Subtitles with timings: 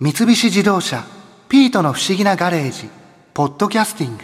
[0.00, 1.02] 三菱自動車
[1.50, 2.88] 「ピートの不思議なガレージ」
[3.34, 4.22] 「ポッドキャスティング」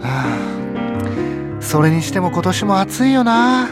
[0.00, 3.68] はあそれにしても今年も暑いよな。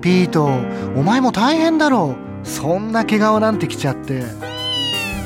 [0.00, 0.50] ピート
[0.96, 2.46] お前も大変だろう。
[2.48, 4.24] そんな毛皮なんて着ちゃって。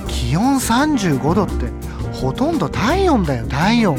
[0.09, 1.73] 気温35度って
[2.13, 3.99] ほとんど体温だよ体温。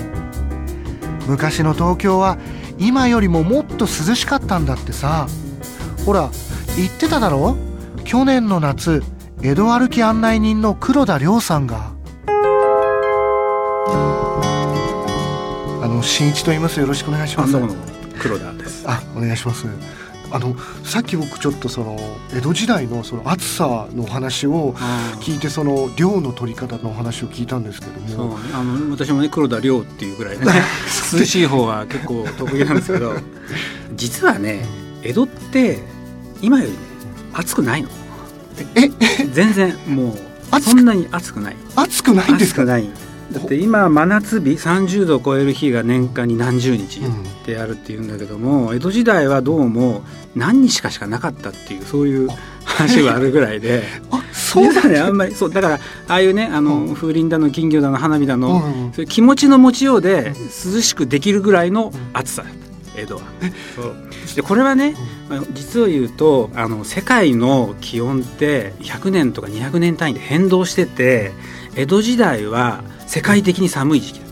[1.27, 2.38] 昔の東京は
[2.77, 5.25] 今よりももっと涼しかったんだってさ。
[6.05, 6.29] ほら
[6.77, 7.57] 言ってただろ？
[8.04, 9.02] 去年の夏
[9.43, 11.93] 江戸歩き案内人の黒田亮さんが
[15.81, 16.79] あの新一と言います。
[16.79, 17.57] よろしくお願いします。
[18.19, 18.85] 黒田です。
[18.88, 19.66] あお願いします。
[20.31, 21.97] あのさっき僕ちょっとその
[22.35, 24.73] 江戸時代のその暑さのお話を
[25.21, 28.08] 聞いてその量の取り方のお話を聞いたんですけども。
[28.09, 28.55] そう。
[28.55, 30.45] あの私もね黒田亮っていうぐらいね。
[31.13, 33.16] 涼しい方は結構得意なんですけど
[33.95, 34.63] 実はね
[35.02, 35.80] 江戸って
[36.44, 36.77] 今よりね
[37.33, 37.89] 暑くないの
[38.75, 38.89] え？
[39.33, 40.15] 全然も
[40.57, 41.55] うそんなに暑くない。
[41.75, 42.65] 暑くないんですか？
[42.65, 50.03] だって今真夏日30度を超える日が年間に何十日うんってあるっていうんだけども、江戸時代はどうも
[50.36, 52.30] 何日かしかなかったっていうそういう
[52.66, 53.83] 話があるぐらいで。
[54.11, 55.80] あそう実はねあんまりそうだからあ
[56.14, 56.93] あいうねあの、うん。
[56.93, 58.93] 風鈴だの金魚だの花火だの、うんうん。
[58.93, 60.33] そういう気持ちの持ちようで
[60.75, 62.43] 涼しくできるぐらいの暑さ
[62.95, 63.22] 江戸は。
[64.36, 64.95] でこれはね、
[65.30, 71.31] まあ実を言うとあの世界の気温って100年とか200年単位で変動してて
[71.75, 74.25] 江戸時代は世界的に寒い時期だ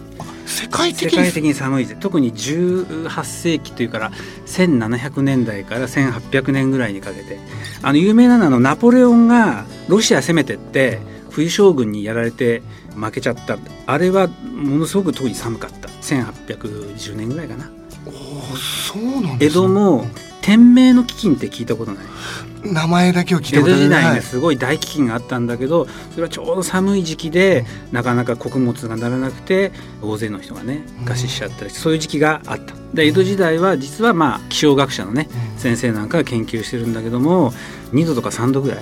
[0.46, 4.12] 世界世的に寒い特に18世紀というから
[4.48, 7.40] 1700年代から1800年ぐらいにかけて。
[7.82, 12.62] あの有名なのはあのナポレオンがロシア攻めてって冬将軍にやられて
[12.96, 13.58] 負けちゃった。
[13.86, 15.88] あれはものすごく特に寒かった。
[16.02, 17.70] 1810年ぐらいかな
[18.12, 20.06] そうなんで江戸も
[20.42, 22.06] 天明の飢饉って聞いたことない。
[22.64, 32.76] 名前だけを聞いた江戸ことあるはい時代ねすごい大飢饉があったんだけどそれはちょうど寒い時期でなかなか穀物がならなくて大勢の人がね餓死しちゃったりしてそういう時期があった。
[32.94, 35.60] で江戸時代は実はまあ気象学者のねうん。
[35.60, 37.52] 先生なんかが研究してるんだけども
[37.94, 38.80] 2度とか3度ぐらい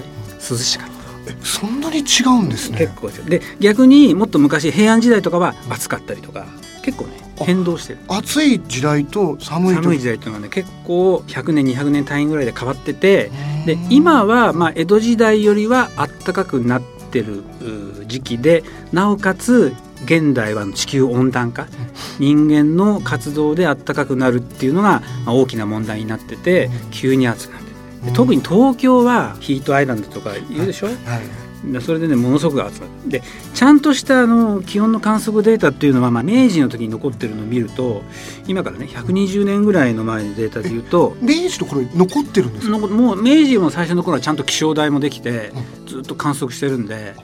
[0.49, 0.97] 涼しかった。
[1.31, 2.77] えそんなに違うんですね。
[2.77, 6.47] 結構で逆にもっと昔平安時代とかは暑かったりとか
[6.83, 7.99] 結構ねあ変動してる。
[8.07, 13.31] 暑い時代と寒いと寒い時代っていうのはね結構100年200年単位ぐらいで変わってて
[13.65, 16.81] でうん今はまあ江戸時代よりは暖かくなっ
[17.11, 19.73] てるう時期でなおかつ
[20.05, 21.67] 現代は地球温暖化。
[22.19, 30.95] 人間の活動で暖かくなるっていうのがまあ大きな問題になってて急に暑くなって特に東京はヒートアイランドとか言うでしょ、はい。
[30.95, 31.46] で
[31.81, 33.23] それでねものすごく暑くなるで
[33.53, 38.03] ちゃんとしたあの気温の観測データっていうのは、まあ、明治の時に残ってるのを見ると
[38.47, 42.77] 今からね120年ぐらいの前のデータで言うと明治とこれ残ってるんですか？
[42.77, 45.51] のもう明治も最初の頃はちゃんと気象台もできて
[45.87, 47.15] ずっと観測してるんで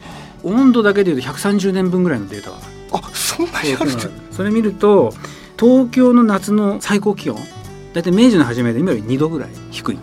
[0.44, 2.58] 温度だけでいうと130年分ぐらいのデータが。
[2.96, 3.92] あそんなにある
[4.32, 5.14] それ見ると
[5.60, 7.38] 東京の夏の最高気温
[7.94, 10.02] 大体明治の初めで今より2度ぐらい低いの。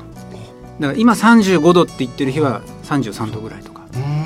[0.80, 3.69] だから今35度って言ってる日は33度ぐらいと。
[3.69, 3.69] か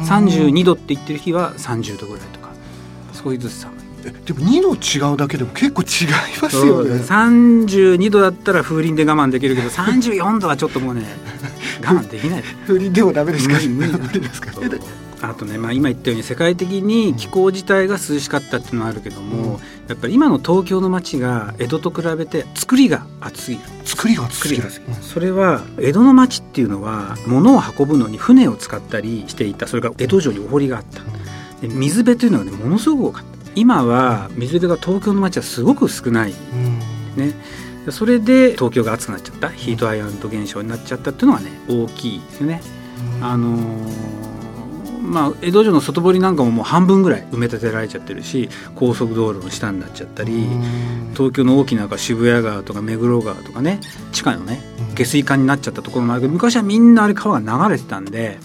[0.04, 2.50] 32度って言ってる日は30度ぐらいとか
[3.12, 4.75] 少しずつ寒いえでも2度
[5.10, 6.09] 違うだけでも結構違い
[6.42, 6.97] ますよね。
[7.00, 11.06] 32度だったら風鈴で我慢できるけど 34度はちょっともうね
[11.82, 12.42] 我慢できない。
[12.66, 13.54] 風鈴でもダメですか？
[13.54, 14.53] 無理無理ですか？
[15.22, 24.60] あとね、まあ、今言ったように世界的に気候自体が涼しかったっていうのはあるけども、やっぱり今の東京の街が江戸と比べて作りが厚い作りが厚い。
[25.03, 29.66] それは江戸の町っていうのは物を運ぶのに船を使ったりしていた。
[29.66, 31.00] それから江戸城にお堀があった。
[31.60, 33.50] で水辺というのはねものすごく多かった。
[33.54, 36.32] 今は水辺が東京の街はすごく少ない。
[36.32, 36.78] うん。
[37.16, 37.34] ね。
[37.91, 39.48] それで東京が暑くなっちゃった。
[39.50, 42.62] ヒートアイランド現象になっちゃったっていうのはね大きいですよね。
[43.20, 44.34] あのー
[45.04, 51.10] まあ、江戸城の外堀なんかももう半分ぐらい埋め立てられちゃってるし高速道路の下になっちゃったりうん。
[51.15, 53.81] 東京の大きな川渋谷川とか目黒川とかね
[54.12, 54.60] 地下のね
[54.91, 54.94] うん。
[54.94, 58.38] 下水管になっちゃったところもあるけど昔はみんなあれ川が流れてたんで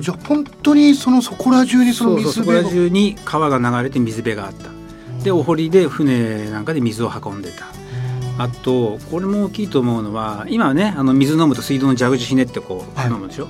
[0.00, 4.70] じゃあ本当にそのそこら中にそのそうそうそこら水辺が中に川が流れて水辺があった。
[5.22, 7.66] でお堀で船なんかで水を運んでた。
[8.38, 13.10] あとこれも大きいと思うのは今はねあの水飲むと水道の蛇口ひねってこうはい。
[13.10, 13.48] 飲むでしょ、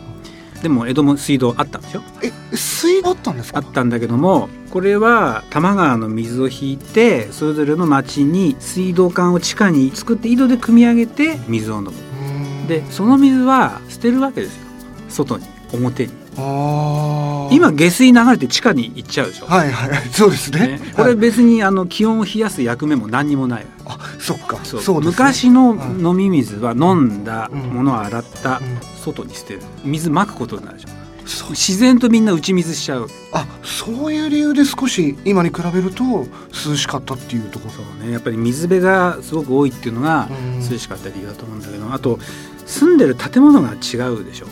[0.63, 2.03] でも江戸も水道あったんでしょ？
[2.23, 3.59] え水道あったんですか？
[3.59, 11.91] あったんだけどもこれは多摩川の水を引いてそれぞれの町に水道管を地下に作って井戸で汲み上げて水を飲む。
[11.91, 12.67] うん。
[12.67, 14.66] でその水は捨てるわけですよ
[15.09, 16.13] 外に表に。
[17.51, 19.91] 今下水流れて地下に行っちゃうでしょ、はいはい。
[20.13, 20.61] そうですね。
[20.61, 21.17] ね、これはい。
[21.17, 23.67] 別にあの気温を冷やす役目も何にもない。
[23.87, 24.59] あそっか。
[24.63, 25.01] そう。
[25.01, 25.07] ね。
[25.07, 27.61] 昔のはい飲み水は飲んだうん。
[27.61, 28.79] ものを洗ったうん。
[29.03, 29.63] 外に捨てる。
[29.85, 31.51] 水まくことになるでしょ。
[31.51, 33.09] 自然とみんな打ち水しちゃう。
[33.33, 36.27] あそういう理由で少し今に比べると
[36.69, 37.73] 涼しかったっていうところ。
[37.73, 38.13] そうね。
[38.13, 40.69] やっぱり水辺がすごく多いっていうのがうん。
[40.71, 42.19] 涼しかった理由だと思うんだけどあと
[42.67, 44.47] 住んでる建物が違うでしょ。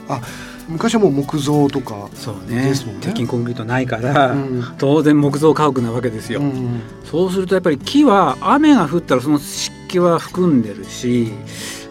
[0.69, 2.64] 昔はもう木造とか、そうね。
[2.64, 3.00] ですもんね。
[3.02, 4.64] 鉄筋コンクリートないから、うん。
[4.78, 11.31] 当然木造家屋なわけですよ、うんそうするとやっぱり木は雨が降ったらその湿気は含んでるし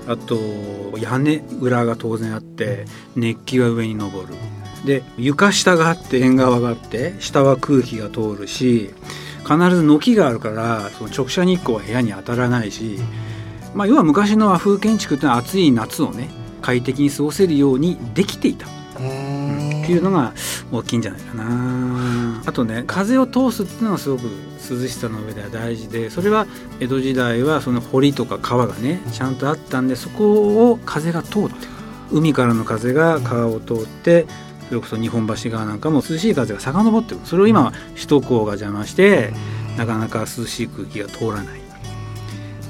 [0.05, 0.37] あと
[0.97, 2.85] 屋根裏が当然あって
[3.15, 4.11] 熱気が上に上る。
[4.85, 8.89] で床下があって縁側があって下は空気が通るし
[9.43, 12.97] 必ず軒があるからその直射日光は部屋に当たらないし、
[13.73, 16.29] まあ、要は昔の和風建築ってのは暑い夏をね
[16.61, 18.67] 快適に過ごせるようにできていた。
[18.99, 19.81] うん。
[19.83, 20.33] っていうのが
[20.71, 22.41] 大きいんじゃないかな。
[22.45, 24.23] あとね風を通すっていうのがすごく
[24.69, 26.47] 涼しさの上では大事でそれは
[26.79, 31.67] 江戸時代はその堀とか川がねちゃんとあったんでそこを風が通って
[32.11, 34.25] 海からの風が川を通って
[34.69, 37.25] それこそ日本橋側なんかも涼しい風が遡ってくる。
[37.25, 39.33] それを今は首都高が邪魔して
[39.77, 41.62] なかなか涼しい空気が通らない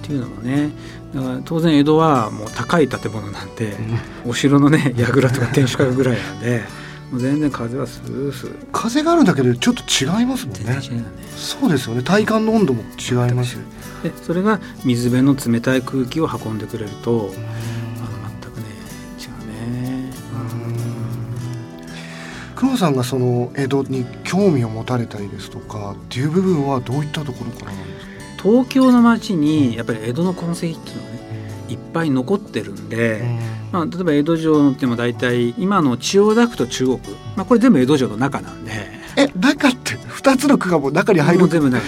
[0.03, 0.69] っていうのもね
[1.15, 3.73] だから当然江戸はもう高い建物なんて
[4.25, 6.61] お城のね櫓とか天守閣ぐらいなんで
[7.11, 8.71] もう全然風はスースー。
[8.71, 10.75] 風があるだけでちょっと違いますもんね。
[10.75, 10.81] ね。
[11.37, 12.01] そうですよね。
[12.01, 13.61] 体感の温度も違いますよ。
[14.03, 17.29] でそれが水辺の冷たい空気を運んでくれるとあの
[18.41, 18.65] 全くね
[19.19, 19.29] 違う
[20.09, 20.11] ね。
[22.55, 28.12] 黒さんがその江戸に興味を持たれたりですとかっていう部分はどういったところからなんですか？
[28.43, 33.23] 東京の街にやっぱり江戸の痕跡っていうのがねいっぱい残ってるんで、
[33.71, 38.71] まあ、例えば江戸城のっても大体今の千代田区と中央区、まあ、これ全部江戸城の中なんで。
[39.15, 41.85] え中って2つの区がもう中に入るもう全部中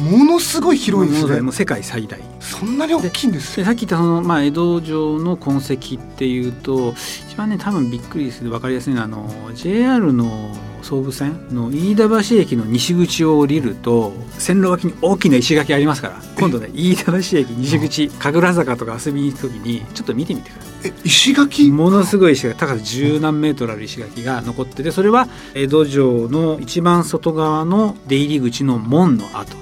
[0.00, 1.40] ものすごい広いですね。
[1.40, 2.20] もう世界最大。
[2.60, 6.92] そんなに大きいんですでさっき言ったその、まあ、江戸城の痕跡っていうと
[7.26, 21.70] 一番ね多分びっくりする分かりやすいのはあの JR の総武線の飯田橋駅の西口を降りると線路脇に大きな石垣ありますから今度ね飯田橋駅西口神楽坂とか遊びに行く時にちょっと見てみてくださいえ石垣？
[21.70, 29.56] ものすごい石垣高さ十何メートルある石垣が残っててそれは江戸城の一番外側の出入り口の門の跡。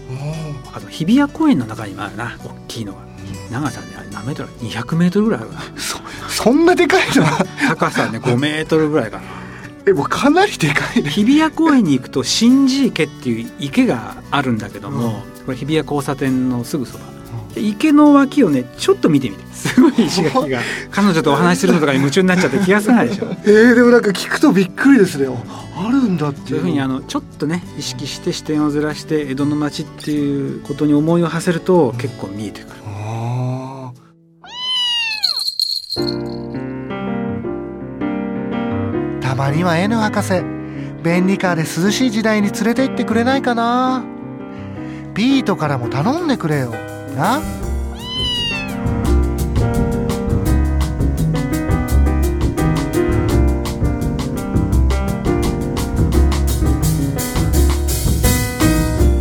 [0.73, 3.09] あと日比谷公園の中にもあるな大きいのが。
[3.51, 5.61] 長さねあれ何メートル？200メートルぐらいあるな。
[5.77, 5.99] そ
[6.29, 7.25] そんなでかいの？
[7.69, 9.25] 高さね5メートルぐらいかな。
[9.87, 11.09] えもうかなりでかいね。
[11.09, 17.07] 日比谷公園に行くと新寺池っていう池があるんだけども、これ日比谷交差点のすぐそば。
[17.07, 17.18] で
[17.59, 19.49] 池の脇をねちょっと見てみて。
[19.55, 20.61] すごい石垣が。
[20.91, 25.27] 彼女とお話しするのとかに夢中になっちゃって気がつかないでしょえー、でもなんか聞くとびっくりですね。
[25.29, 26.45] ああるんだっていう。
[26.45, 32.75] うそういふうにあのちょっとね意識して視点をずらして江戸の町っていうことに思いを馳せると結構見えてくる。
[39.21, 40.43] たまには N 博士
[41.03, 44.05] 便利カーで涼しい時代に連れて行ってくれないかな。
[45.15, 46.73] ピートからも頼んでくれよ
[47.19, 47.43] な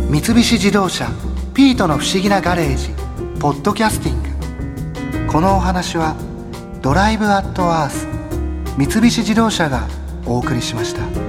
[0.08, 1.10] 三菱自動車
[1.54, 2.90] ピートの不思議なガレージ
[3.40, 6.14] ポッドキャスティングこのお話は
[6.80, 8.06] ドライブアットアース
[8.78, 9.88] 三菱自動車が
[10.24, 11.27] お送りしました。